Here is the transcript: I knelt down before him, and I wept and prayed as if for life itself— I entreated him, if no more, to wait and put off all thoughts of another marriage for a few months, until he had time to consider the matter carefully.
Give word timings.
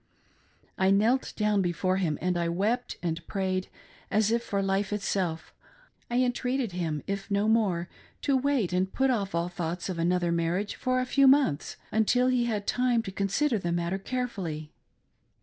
I 0.79 0.89
knelt 0.89 1.31
down 1.37 1.61
before 1.61 1.97
him, 1.97 2.17
and 2.21 2.35
I 2.35 2.49
wept 2.49 2.97
and 3.03 3.23
prayed 3.27 3.67
as 4.09 4.31
if 4.31 4.41
for 4.41 4.63
life 4.63 4.91
itself— 4.91 5.53
I 6.09 6.21
entreated 6.23 6.71
him, 6.71 7.03
if 7.05 7.29
no 7.29 7.47
more, 7.47 7.87
to 8.23 8.35
wait 8.35 8.73
and 8.73 8.91
put 8.91 9.11
off 9.11 9.35
all 9.35 9.47
thoughts 9.47 9.89
of 9.89 9.99
another 9.99 10.31
marriage 10.31 10.73
for 10.73 10.99
a 10.99 11.05
few 11.05 11.27
months, 11.27 11.77
until 11.91 12.29
he 12.29 12.45
had 12.45 12.65
time 12.65 13.03
to 13.03 13.11
consider 13.11 13.59
the 13.59 13.71
matter 13.71 13.99
carefully. 13.99 14.71